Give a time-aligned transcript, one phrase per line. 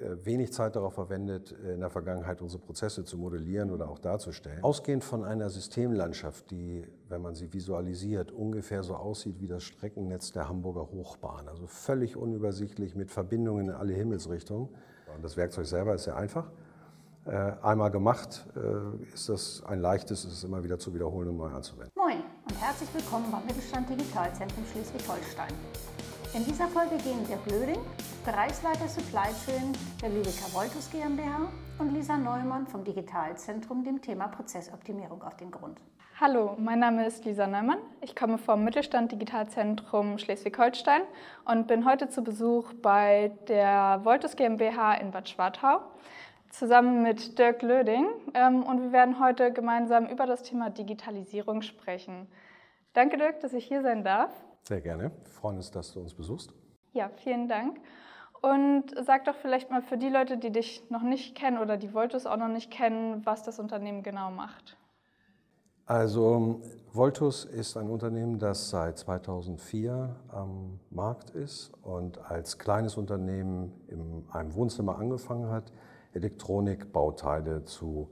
[0.00, 3.98] Äh, wenig Zeit darauf verwendet, äh, in der Vergangenheit unsere Prozesse zu modellieren oder auch
[3.98, 4.62] darzustellen.
[4.62, 10.32] Ausgehend von einer Systemlandschaft, die, wenn man sie visualisiert, ungefähr so aussieht wie das Streckennetz
[10.32, 11.48] der Hamburger Hochbahn.
[11.48, 14.68] Also völlig unübersichtlich mit Verbindungen in alle Himmelsrichtungen.
[15.14, 16.50] Und das Werkzeug selber ist sehr einfach.
[17.24, 18.46] Äh, einmal gemacht
[19.12, 21.90] ist das ein leichtes, es ist immer wieder zu wiederholen und neu anzuwenden.
[21.96, 25.52] Moin und herzlich willkommen beim Mittelstand Digitalzentrum Schleswig-Holstein.
[26.34, 27.80] In dieser Folge gehen Dirk Blöding,
[28.24, 31.48] Bereichsleiter Supply Chain der Lübecker Voltus GmbH
[31.78, 35.80] und Lisa Neumann vom Digitalzentrum dem Thema Prozessoptimierung auf den Grund.
[36.20, 37.78] Hallo, mein Name ist Lisa Neumann.
[38.00, 41.02] Ich komme vom Mittelstand Digitalzentrum Schleswig-Holstein
[41.44, 45.80] und bin heute zu Besuch bei der Voltus GmbH in Bad Schwartau
[46.50, 52.26] zusammen mit Dirk Löding ähm, und wir werden heute gemeinsam über das Thema Digitalisierung sprechen.
[52.94, 54.30] Danke Dirk, dass ich hier sein darf.
[54.66, 55.12] Sehr gerne.
[55.22, 56.52] Wir freuen uns, dass du uns besuchst.
[56.92, 57.78] Ja, vielen Dank.
[58.42, 61.94] Und sag doch vielleicht mal für die Leute, die dich noch nicht kennen oder die
[61.94, 64.76] Voltus auch noch nicht kennen, was das Unternehmen genau macht.
[65.86, 66.60] Also
[66.92, 74.24] Voltus ist ein Unternehmen, das seit 2004 am Markt ist und als kleines Unternehmen in
[74.32, 75.72] einem Wohnzimmer angefangen hat,
[76.12, 78.10] Elektronikbauteile zu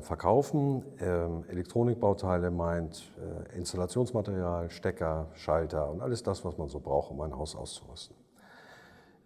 [0.00, 0.82] verkaufen.
[1.00, 7.20] Ähm, Elektronikbauteile meint äh, Installationsmaterial, Stecker, Schalter und alles das, was man so braucht, um
[7.20, 8.16] ein Haus auszurüsten.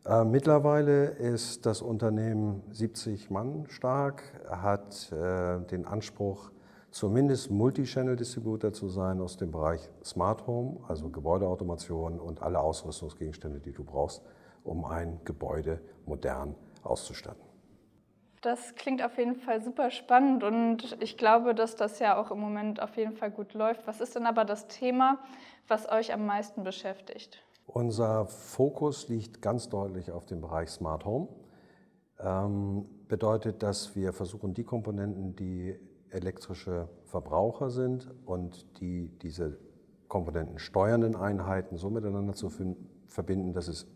[0.06, 6.50] Äh, mittlerweile ist das Unternehmen 70 Mann stark, hat äh, den Anspruch,
[6.90, 13.72] zumindest Multichannel-Distributor zu sein aus dem Bereich Smart Home, also Gebäudeautomation und alle Ausrüstungsgegenstände, die
[13.72, 14.22] du brauchst,
[14.62, 17.43] um ein Gebäude modern auszustatten.
[18.44, 22.38] Das klingt auf jeden Fall super spannend und ich glaube, dass das ja auch im
[22.38, 23.86] Moment auf jeden Fall gut läuft.
[23.86, 25.18] Was ist denn aber das Thema,
[25.66, 27.42] was euch am meisten beschäftigt?
[27.66, 31.28] Unser Fokus liegt ganz deutlich auf dem Bereich Smart Home.
[32.20, 39.56] Ähm, bedeutet, dass wir versuchen, die Komponenten, die elektrische Verbraucher sind und die diese
[40.06, 42.50] Komponenten steuernden Einheiten so miteinander zu
[43.06, 43.86] verbinden, dass es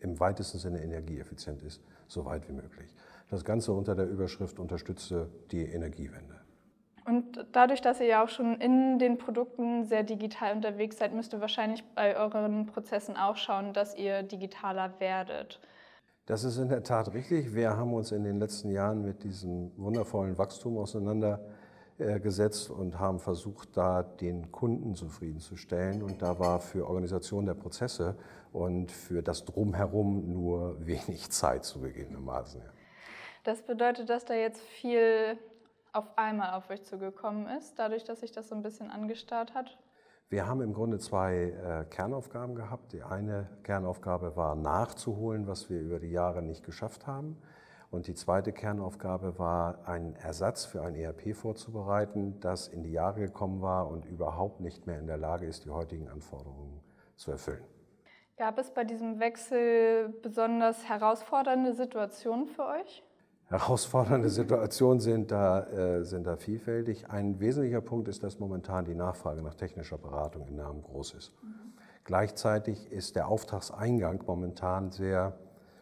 [0.00, 2.88] im weitesten Sinne energieeffizient ist, so weit wie möglich.
[3.30, 6.38] Das Ganze unter der Überschrift unterstütze die Energiewende.
[7.04, 11.32] Und dadurch, dass ihr ja auch schon in den Produkten sehr digital unterwegs seid, müsst
[11.32, 15.58] ihr wahrscheinlich bei euren Prozessen auch schauen, dass ihr digitaler werdet.
[16.26, 17.54] Das ist in der Tat richtig.
[17.54, 23.74] Wir haben uns in den letzten Jahren mit diesem wundervollen Wachstum auseinandergesetzt und haben versucht,
[23.74, 26.02] da den Kunden zufriedenzustellen.
[26.02, 28.16] Und da war für Organisation der Prozesse
[28.52, 32.60] und für das Drumherum nur wenig Zeit zugegebenermaßen.
[32.60, 32.77] Ja.
[33.48, 35.38] Das bedeutet, dass da jetzt viel
[35.94, 39.78] auf einmal auf euch zugekommen ist, dadurch, dass sich das so ein bisschen angestarrt hat?
[40.28, 42.92] Wir haben im Grunde zwei äh, Kernaufgaben gehabt.
[42.92, 47.40] Die eine Kernaufgabe war nachzuholen, was wir über die Jahre nicht geschafft haben.
[47.90, 53.20] Und die zweite Kernaufgabe war, einen Ersatz für ein ERP vorzubereiten, das in die Jahre
[53.20, 56.82] gekommen war und überhaupt nicht mehr in der Lage ist, die heutigen Anforderungen
[57.16, 57.64] zu erfüllen.
[58.36, 63.02] Gab es bei diesem Wechsel besonders herausfordernde Situationen für euch?
[63.48, 67.08] Herausfordernde Situationen sind da, äh, sind da vielfältig.
[67.08, 71.32] Ein wesentlicher Punkt ist, dass momentan die Nachfrage nach technischer Beratung enorm groß ist.
[72.04, 75.38] Gleichzeitig ist der Auftragseingang momentan sehr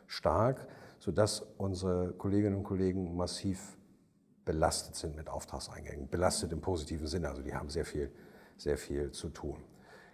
[0.06, 0.68] stark,
[1.00, 3.76] sodass unsere Kolleginnen und Kollegen massiv
[4.44, 6.08] belastet sind mit Auftragseingängen.
[6.08, 8.12] Belastet im positiven Sinne, also die haben sehr viel,
[8.56, 9.56] sehr viel zu tun.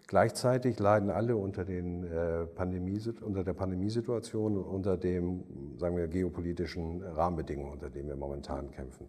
[0.07, 6.09] Gleichzeitig leiden alle unter, den, äh, Pandemie, unter der Pandemiesituation und unter den sagen wir,
[6.09, 9.09] geopolitischen Rahmenbedingungen, unter denen wir momentan kämpfen.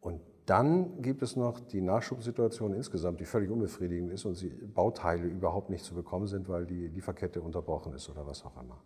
[0.00, 5.70] Und dann gibt es noch die Nachschubsituation insgesamt, die völlig unbefriedigend ist und Bauteile überhaupt
[5.70, 8.82] nicht zu bekommen sind, weil die Lieferkette unterbrochen ist oder was auch immer.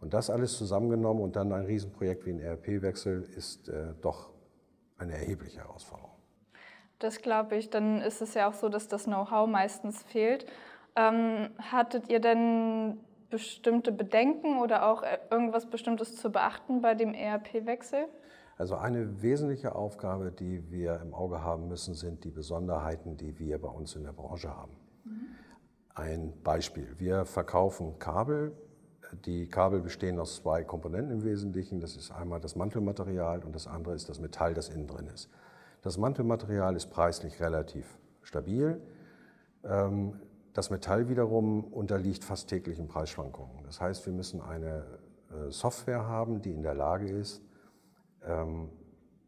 [0.00, 4.30] Und das alles zusammengenommen und dann ein Riesenprojekt wie ein ERP-Wechsel ist äh, doch
[4.98, 6.10] eine erhebliche Herausforderung.
[6.98, 7.70] Das glaube ich.
[7.70, 10.46] Dann ist es ja auch so, dass das Know-how meistens fehlt.
[10.96, 12.98] Ähm, hattet ihr denn
[13.30, 18.06] bestimmte Bedenken oder auch äh, irgendwas Bestimmtes zu beachten bei dem ERP-Wechsel?
[18.58, 23.60] Also eine wesentliche Aufgabe, die wir im Auge haben müssen, sind die Besonderheiten, die wir
[23.60, 24.72] bei uns in der Branche haben.
[25.04, 25.26] Mhm.
[25.94, 26.94] Ein Beispiel.
[26.98, 28.52] Wir verkaufen Kabel.
[29.26, 31.80] Die Kabel bestehen aus zwei Komponenten im Wesentlichen.
[31.80, 35.30] Das ist einmal das Mantelmaterial und das andere ist das Metall, das innen drin ist.
[35.82, 38.80] Das Mantelmaterial ist preislich relativ stabil.
[39.64, 40.20] Ähm,
[40.56, 43.62] das Metall wiederum unterliegt fast täglichen Preisschwankungen.
[43.64, 44.86] Das heißt, wir müssen eine
[45.30, 47.42] äh, Software haben, die in der Lage ist,
[48.24, 48.70] ähm,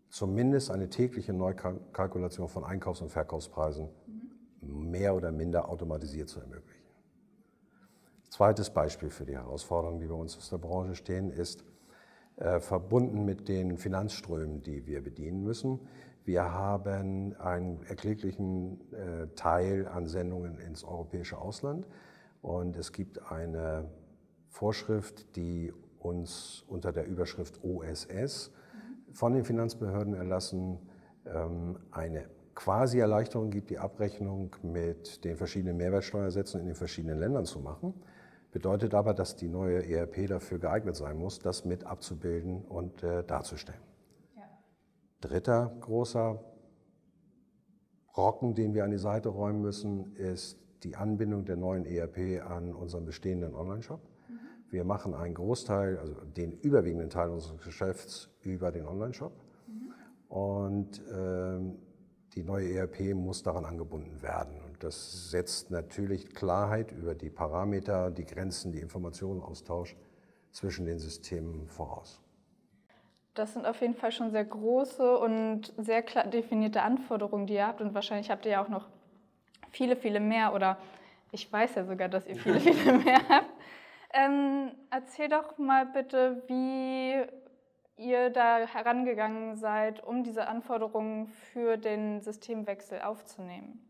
[0.08, 3.90] zumindest eine tägliche Neukalkulation von Einkaufs- und Verkaufspreisen
[4.62, 6.88] mehr oder minder automatisiert zu ermöglichen.
[8.30, 11.62] Zweites Beispiel für die Herausforderungen, die bei uns aus der Branche stehen, ist
[12.36, 15.80] äh, verbunden mit den Finanzströmen, die wir bedienen müssen.
[16.28, 21.88] Wir haben einen erkläglichen äh, Teil an Sendungen ins europäische Ausland
[22.42, 23.88] und es gibt eine
[24.50, 28.52] Vorschrift, die uns unter der Überschrift OSS
[29.14, 30.78] von den Finanzbehörden erlassen
[31.24, 37.46] ähm, eine quasi Erleichterung gibt, die Abrechnung mit den verschiedenen Mehrwertsteuersätzen in den verschiedenen Ländern
[37.46, 37.94] zu machen.
[38.50, 43.24] Bedeutet aber, dass die neue ERP dafür geeignet sein muss, das mit abzubilden und äh,
[43.24, 43.87] darzustellen.
[45.20, 46.40] Dritter großer
[48.18, 52.74] Brocken, den wir an die Seite räumen müssen, ist die Anbindung der neuen ERP an
[52.74, 54.00] unseren bestehenden Online-Shop.
[54.00, 54.38] Mhm.
[54.70, 59.32] Wir machen einen Großteil, also den überwiegenden Teil unseres Geschäfts über den Online-Shop.
[59.68, 60.34] Mhm.
[60.34, 61.78] Und ähm,
[62.34, 64.60] die neue ERP muss daran angebunden werden.
[64.66, 69.96] Und das setzt natürlich Klarheit über die Parameter, die Grenzen, die Informationenaustausch
[70.50, 72.20] zwischen den Systemen voraus.
[73.38, 77.68] Das sind auf jeden Fall schon sehr große und sehr klar definierte Anforderungen, die ihr
[77.68, 77.80] habt.
[77.80, 78.88] Und wahrscheinlich habt ihr ja auch noch
[79.70, 80.54] viele, viele mehr.
[80.54, 80.76] Oder
[81.30, 83.52] ich weiß ja sogar, dass ihr viele, viele mehr habt.
[84.12, 87.14] Ähm, erzähl doch mal bitte, wie
[87.96, 93.84] ihr da herangegangen seid, um diese Anforderungen für den Systemwechsel aufzunehmen.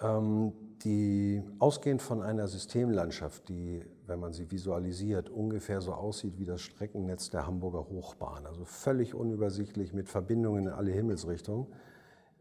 [0.00, 0.52] Ähm,
[0.82, 6.60] die, ausgehend von einer Systemlandschaft, die, wenn man sie visualisiert, ungefähr so aussieht wie das
[6.60, 11.66] Streckennetz der Hamburger Hochbahn, also völlig unübersichtlich mit Verbindungen in alle Himmelsrichtungen,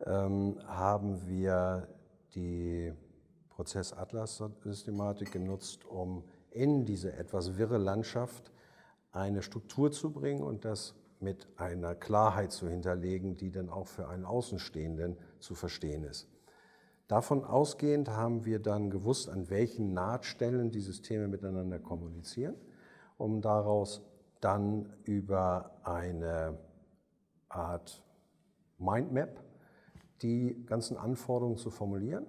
[0.05, 1.87] ähm, haben wir
[2.35, 2.93] die
[3.49, 8.51] Prozess-Atlas-Systematik genutzt, um in diese etwas wirre Landschaft
[9.11, 14.07] eine Struktur zu bringen und das mit einer Klarheit zu hinterlegen, die dann auch für
[14.09, 16.27] einen Außenstehenden zu verstehen ist.
[17.07, 22.55] Davon ausgehend haben wir dann gewusst, an welchen Nahtstellen die Systeme miteinander kommunizieren,
[23.17, 24.01] um daraus
[24.41, 26.57] dann über eine
[27.47, 28.03] Art
[28.79, 29.43] Mindmap
[30.21, 32.25] die ganzen Anforderungen zu formulieren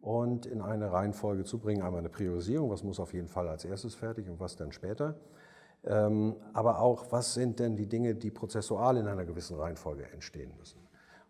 [0.00, 1.82] und in eine Reihenfolge zu bringen.
[1.82, 5.18] Einmal eine Priorisierung, was muss auf jeden Fall als erstes fertig und was dann später.
[5.82, 10.52] Ähm, aber auch, was sind denn die Dinge, die prozessual in einer gewissen Reihenfolge entstehen
[10.56, 10.80] müssen.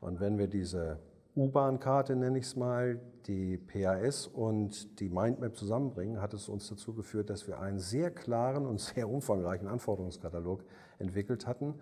[0.00, 0.98] Und wenn wir diese
[1.36, 6.94] U-Bahn-Karte, nenne ich es mal, die PAS und die Mindmap zusammenbringen, hat es uns dazu
[6.94, 10.64] geführt, dass wir einen sehr klaren und sehr umfangreichen Anforderungskatalog
[10.98, 11.74] entwickelt hatten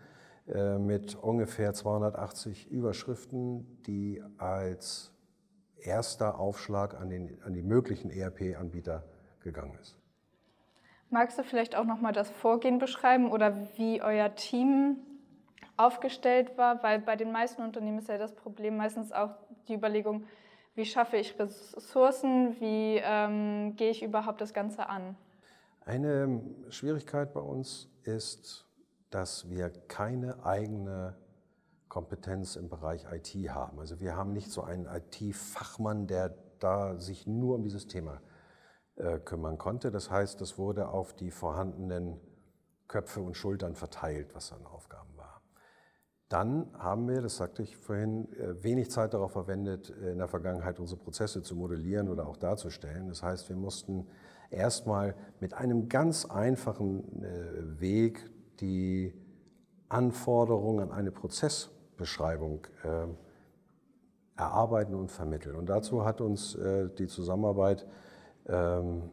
[0.49, 5.12] äh, mit ungefähr 280 Überschriften, die als
[5.76, 9.05] erster Aufschlag an, den, an die möglichen ERP-Anbieter
[9.43, 9.98] gegangen ist.
[11.10, 14.96] Magst du vielleicht auch nochmal das Vorgehen beschreiben oder wie euer Team
[15.76, 19.30] aufgestellt war, weil bei den meisten Unternehmen ist ja das Problem meistens auch
[19.69, 20.24] die Überlegung,
[20.74, 25.16] wie schaffe ich Ressourcen, wie ähm, gehe ich überhaupt das Ganze an?
[25.84, 26.40] Eine
[26.70, 28.66] Schwierigkeit bei uns ist,
[29.10, 31.16] dass wir keine eigene
[31.88, 33.79] Kompetenz im Bereich IT haben.
[33.79, 38.22] Also wir haben nicht so einen IT-Fachmann, der da sich nur um dieses Thema
[38.96, 39.91] äh, kümmern konnte.
[39.91, 42.19] Das heißt, es wurde auf die vorhandenen
[42.88, 45.11] Köpfe und Schultern verteilt, was an Aufgaben
[46.32, 50.29] dann haben wir, das sagte ich vorhin, äh, wenig Zeit darauf verwendet, äh, in der
[50.29, 53.08] Vergangenheit unsere Prozesse zu modellieren oder auch darzustellen.
[53.08, 54.06] Das heißt, wir mussten
[54.51, 59.12] erstmal mit einem ganz einfachen äh, Weg die
[59.91, 62.67] Anforderungen an eine Prozessbeschreibung
[64.36, 65.55] erarbeiten und vermitteln.
[65.55, 66.56] Und dazu hat uns
[66.98, 67.86] die Zusammenarbeit
[68.46, 69.10] ähm,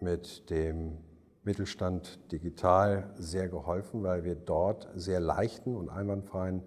[0.00, 0.98] mit dem
[1.42, 6.62] Mittelstand digital sehr geholfen, weil wir dort sehr leichten und einwandfreien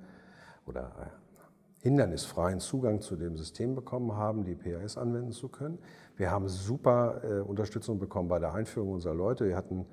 [0.66, 1.24] oder äh,
[1.84, 5.80] hindernisfreien Zugang zu dem System bekommen haben, die PAS anwenden zu können.
[6.16, 9.46] Wir haben super äh, Unterstützung bekommen bei der Einführung unserer Leute.
[9.46, 9.86] Wir hatten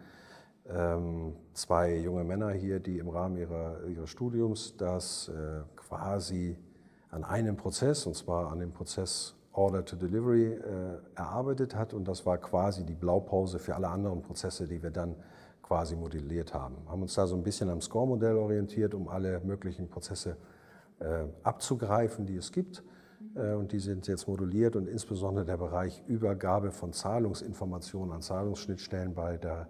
[0.68, 6.56] ähm, zwei junge Männer hier, die im Rahmen ihrer, ihres Studiums das äh, quasi
[7.10, 12.06] an einem Prozess, und zwar an dem Prozess Order to Delivery äh, erarbeitet hat und
[12.06, 15.16] das war quasi die Blaupause für alle anderen Prozesse, die wir dann
[15.62, 16.76] quasi modelliert haben.
[16.84, 20.36] Wir Haben uns da so ein bisschen am Score-Modell orientiert, um alle möglichen Prozesse
[21.00, 22.84] äh, abzugreifen, die es gibt.
[23.34, 29.14] Äh, und die sind jetzt moduliert und insbesondere der Bereich Übergabe von Zahlungsinformationen an Zahlungsschnittstellen
[29.14, 29.68] bei der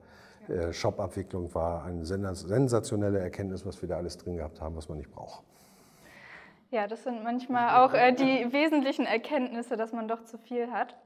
[0.73, 5.13] Shop-Abwicklung war eine sensationelle Erkenntnis, was wir da alles drin gehabt haben, was man nicht
[5.13, 5.45] braucht.
[6.71, 10.97] Ja, das sind manchmal auch äh, die wesentlichen Erkenntnisse, dass man doch zu viel hat.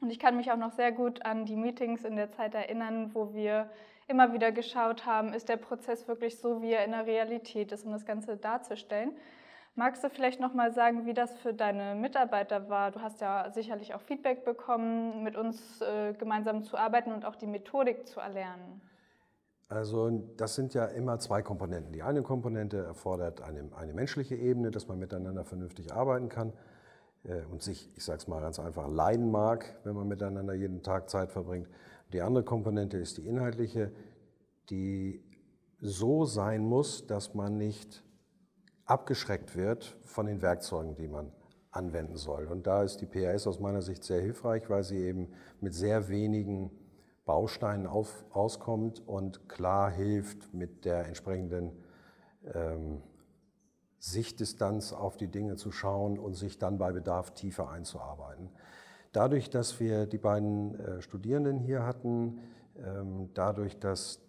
[0.00, 3.14] Und ich kann mich auch noch sehr gut an die Meetings in der Zeit erinnern,
[3.14, 3.70] wo wir
[4.06, 7.84] immer wieder geschaut haben, ist der Prozess wirklich so, wie er in der Realität ist,
[7.86, 9.12] um das Ganze darzustellen.
[9.76, 12.90] Magst du vielleicht noch mal sagen, wie das für deine Mitarbeiter war?
[12.90, 17.34] Du hast ja sicherlich auch Feedback bekommen, mit uns äh, gemeinsam zu arbeiten und auch
[17.34, 18.80] die Methodik zu erlernen.
[19.68, 21.92] Also das sind ja immer zwei Komponenten.
[21.92, 26.52] Die eine Komponente erfordert eine, eine menschliche Ebene, dass man miteinander vernünftig arbeiten kann
[27.24, 30.82] äh, und sich, ich sage es mal ganz einfach, leiden mag, wenn man miteinander jeden
[30.82, 31.68] Tag Zeit verbringt.
[32.12, 33.90] Die andere Komponente ist die inhaltliche,
[34.70, 35.24] die
[35.80, 38.04] so sein muss, dass man nicht
[38.84, 41.32] abgeschreckt wird von den Werkzeugen, die man
[41.70, 42.46] anwenden soll.
[42.46, 46.08] Und da ist die PRS aus meiner Sicht sehr hilfreich, weil sie eben mit sehr
[46.08, 46.70] wenigen
[47.24, 51.72] Bausteinen auf, auskommt und klar hilft, mit der entsprechenden
[52.52, 53.02] ähm,
[53.98, 58.50] Sichtdistanz auf die Dinge zu schauen und sich dann bei Bedarf tiefer einzuarbeiten.
[59.12, 62.40] Dadurch, dass wir die beiden äh, Studierenden hier hatten,
[62.76, 64.20] ähm, dadurch, dass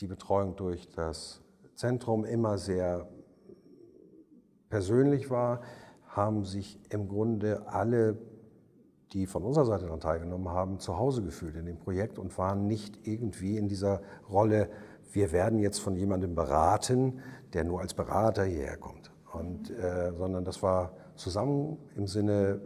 [0.00, 1.42] die Betreuung durch das
[1.74, 3.08] Zentrum immer sehr
[4.68, 5.60] persönlich war,
[6.06, 8.18] haben sich im Grunde alle,
[9.16, 12.66] die von unserer Seite daran teilgenommen haben, zu Hause gefühlt in dem Projekt und waren
[12.66, 14.68] nicht irgendwie in dieser Rolle,
[15.10, 17.20] wir werden jetzt von jemandem beraten,
[17.54, 19.10] der nur als Berater hierher kommt.
[19.32, 22.60] Und, äh, sondern das war zusammen im Sinne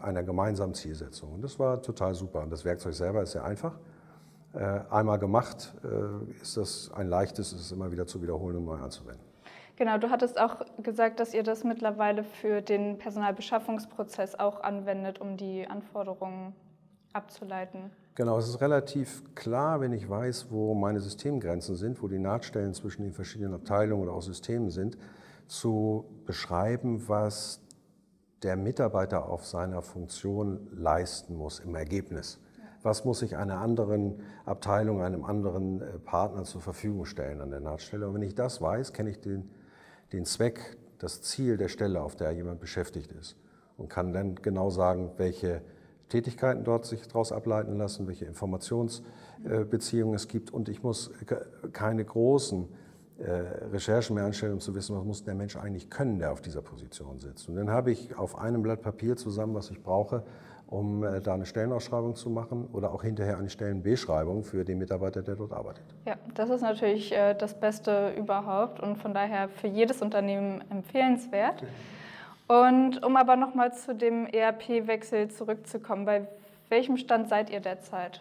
[0.00, 1.32] äh, einer gemeinsamen Zielsetzung.
[1.32, 2.42] Und das war total super.
[2.42, 3.78] Und das Werkzeug selber ist sehr einfach.
[4.52, 8.66] Äh, einmal gemacht äh, ist das ein leichtes, es ist immer wieder zu wiederholen und
[8.66, 9.33] neu anzuwenden.
[9.76, 15.36] Genau, du hattest auch gesagt, dass ihr das mittlerweile für den Personalbeschaffungsprozess auch anwendet, um
[15.36, 16.54] die Anforderungen
[17.12, 17.90] abzuleiten.
[18.14, 22.72] Genau, es ist relativ klar, wenn ich weiß, wo meine Systemgrenzen sind, wo die Nahtstellen
[22.72, 24.96] zwischen den verschiedenen Abteilungen oder auch Systemen sind,
[25.48, 27.60] zu beschreiben, was
[28.44, 32.38] der Mitarbeiter auf seiner Funktion leisten muss im Ergebnis.
[32.82, 37.60] Was muss ich einer anderen Abteilung, einem anderen äh, Partner zur Verfügung stellen an der
[37.60, 38.06] Nahtstelle?
[38.06, 39.50] Und wenn ich das weiß, kenne ich den
[40.16, 43.36] den Zweck, das Ziel der Stelle, auf der jemand beschäftigt ist
[43.76, 45.62] und kann dann genau sagen, welche
[46.08, 51.10] Tätigkeiten dort sich daraus ableiten lassen, welche Informationsbeziehungen es gibt und ich muss
[51.72, 52.68] keine großen
[53.18, 53.30] äh,
[53.72, 56.62] Recherchen mehr anstellen, um zu wissen, was muss der Mensch eigentlich können, der auf dieser
[56.62, 57.48] Position sitzt.
[57.48, 60.24] Und dann habe ich auf einem Blatt Papier zusammen, was ich brauche,
[60.68, 65.22] um äh, da eine Stellenausschreibung zu machen oder auch hinterher eine Stellenbeschreibung für den Mitarbeiter,
[65.22, 65.84] der dort arbeitet.
[66.06, 71.62] Ja, das ist natürlich äh, das Beste überhaupt und von daher für jedes Unternehmen empfehlenswert.
[72.46, 76.28] Und um aber nochmal zu dem ERP-Wechsel zurückzukommen, bei
[76.68, 78.20] welchem Stand seid ihr derzeit?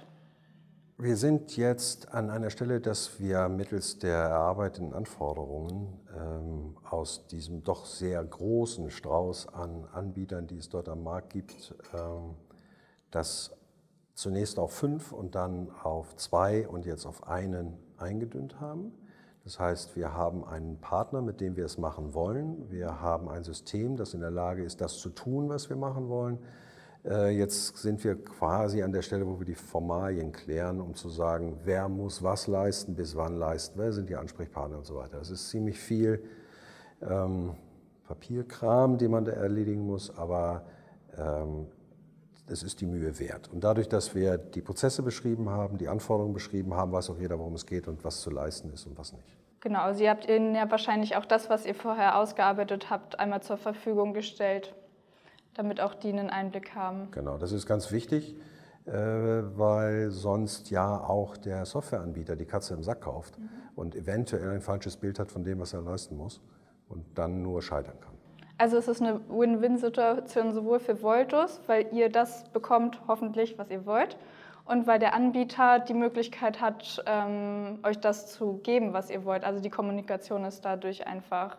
[0.99, 7.63] Wir sind jetzt an einer Stelle, dass wir mittels der erarbeiteten Anforderungen ähm, aus diesem
[7.63, 12.35] doch sehr großen Strauß an Anbietern, die es dort am Markt gibt, ähm,
[13.09, 13.57] das
[14.13, 18.93] zunächst auf fünf und dann auf zwei und jetzt auf einen eingedünnt haben.
[19.45, 22.69] Das heißt, wir haben einen Partner, mit dem wir es machen wollen.
[22.69, 26.07] Wir haben ein System, das in der Lage ist, das zu tun, was wir machen
[26.07, 26.37] wollen.
[27.05, 31.09] Äh, jetzt sind wir quasi an der Stelle, wo wir die Formalien klären, um zu
[31.09, 35.17] sagen, wer muss was leisten, bis wann leisten, wer sind die Ansprechpartner und so weiter.
[35.17, 36.23] Das ist ziemlich viel
[37.01, 37.55] ähm,
[38.07, 40.63] Papierkram, den man da erledigen muss, aber
[41.17, 41.67] ähm,
[42.47, 43.49] es ist die Mühe wert.
[43.51, 47.37] Und dadurch, dass wir die Prozesse beschrieben haben, die Anforderungen beschrieben haben, weiß auch jeder,
[47.39, 49.37] worum es geht und was zu leisten ist und was nicht.
[49.59, 53.41] Genau, Sie also habt Ihnen ja wahrscheinlich auch das, was ihr vorher ausgearbeitet habt, einmal
[53.41, 54.75] zur Verfügung gestellt
[55.53, 57.09] damit auch die einen Einblick haben.
[57.11, 58.35] Genau, das ist ganz wichtig,
[58.85, 63.49] äh, weil sonst ja auch der Softwareanbieter die Katze im Sack kauft mhm.
[63.75, 66.41] und eventuell ein falsches Bild hat von dem, was er leisten muss
[66.89, 68.13] und dann nur scheitern kann.
[68.57, 73.85] Also es ist eine Win-Win-Situation sowohl für Voltus, weil ihr das bekommt, hoffentlich, was ihr
[73.85, 74.17] wollt,
[74.65, 79.43] und weil der Anbieter die Möglichkeit hat, ähm, euch das zu geben, was ihr wollt.
[79.43, 81.57] Also die Kommunikation ist dadurch einfach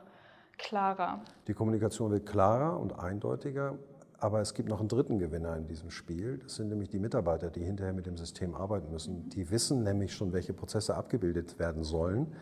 [0.58, 1.20] klarer.
[1.46, 3.78] Die Kommunikation wird klarer und eindeutiger.
[4.18, 6.38] Aber es gibt noch einen dritten Gewinner in diesem Spiel.
[6.38, 9.28] Das sind nämlich die Mitarbeiter, die hinterher mit dem System arbeiten müssen.
[9.28, 12.32] Die wissen nämlich schon, welche Prozesse abgebildet werden sollen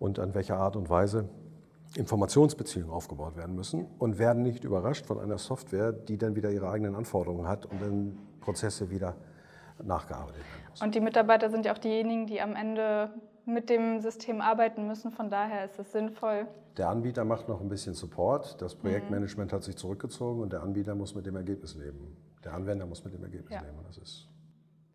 [0.00, 1.28] und an welcher Art und Weise
[1.94, 6.70] Informationsbeziehungen aufgebaut werden müssen und werden nicht überrascht von einer Software, die dann wieder ihre
[6.70, 9.14] eigenen Anforderungen hat und dann Prozesse wieder
[9.82, 10.82] nachgearbeitet werden muss.
[10.82, 13.10] Und die Mitarbeiter sind ja auch diejenigen, die am Ende
[13.44, 15.10] mit dem System arbeiten müssen.
[15.10, 16.46] Von daher ist es sinnvoll.
[16.76, 18.60] Der Anbieter macht noch ein bisschen Support.
[18.62, 19.56] Das Projektmanagement mhm.
[19.56, 22.16] hat sich zurückgezogen und der Anbieter muss mit dem Ergebnis leben.
[22.44, 23.60] Der Anwender muss mit dem Ergebnis ja.
[23.60, 23.78] leben.
[23.86, 24.28] das ist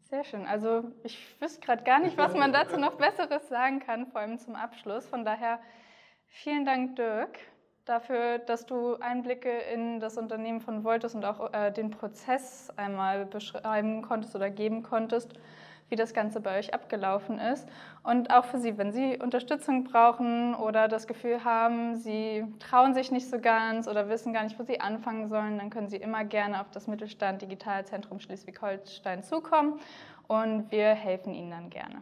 [0.10, 0.46] sehr schön.
[0.46, 4.40] Also ich wüsste gerade gar nicht, was man dazu noch Besseres sagen kann, vor allem
[4.40, 5.06] zum Abschluss.
[5.06, 5.60] Von daher
[6.28, 7.38] vielen Dank, Dirk,
[7.86, 13.26] dafür, dass du Einblicke in das Unternehmen von Voltus und auch äh, den Prozess einmal
[13.26, 15.34] beschreiben konntest oder geben konntest,
[15.90, 17.68] wie das Ganze bei euch abgelaufen ist.
[18.04, 23.12] Und auch für Sie, wenn Sie Unterstützung brauchen oder das Gefühl haben, Sie trauen sich
[23.12, 26.24] nicht so ganz oder wissen gar nicht, wo Sie anfangen sollen, dann können Sie immer
[26.24, 29.80] gerne auf das Mittelstand Digitalzentrum Schleswig-Holstein zukommen
[30.28, 32.02] und wir helfen Ihnen dann gerne.